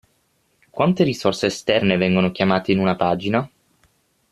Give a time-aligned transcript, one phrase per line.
[0.71, 3.47] Quante risorse esterne vengono chiamate in una pagina?